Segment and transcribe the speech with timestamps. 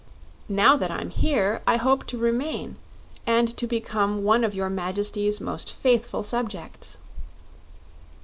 [0.49, 2.77] Now that I'm here, I hope to remain,
[3.27, 6.97] and to become one of your Majesty's most faithful subjects."